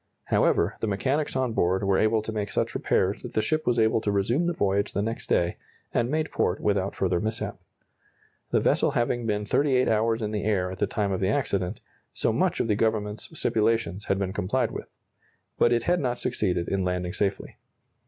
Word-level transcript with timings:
However, 0.33 0.77
the 0.79 0.87
mechanics 0.87 1.35
on 1.35 1.53
board 1.53 1.83
were 1.83 1.99
able 1.99 2.23
to 2.23 2.31
make 2.31 2.51
such 2.51 2.73
repairs 2.73 3.21
that 3.21 3.33
the 3.35 3.41
ship 3.43 3.67
was 3.67 3.77
able 3.77 4.01
to 4.01 4.11
resume 4.11 4.47
the 4.47 4.51
voyage 4.53 4.93
the 4.93 5.01
next 5.03 5.27
day, 5.29 5.57
and 5.93 6.09
made 6.09 6.31
port 6.31 6.59
without 6.59 6.95
further 6.95 7.19
mishap. 7.19 7.59
The 8.49 8.59
vessel 8.59 8.89
having 8.97 9.27
been 9.27 9.45
38 9.45 9.87
hours 9.87 10.23
in 10.23 10.31
the 10.31 10.43
air 10.43 10.71
at 10.71 10.79
the 10.79 10.87
time 10.87 11.11
of 11.11 11.19
the 11.19 11.29
accident, 11.29 11.81
so 12.15 12.33
much 12.33 12.59
of 12.59 12.67
the 12.67 12.75
Government's 12.75 13.29
stipulations 13.39 14.05
had 14.05 14.17
been 14.17 14.33
complied 14.33 14.71
with. 14.71 14.91
But 15.59 15.71
it 15.71 15.83
had 15.83 15.99
not 15.99 16.17
succeeded 16.17 16.67
in 16.67 16.83
landing 16.83 17.13
safely. 17.13 17.57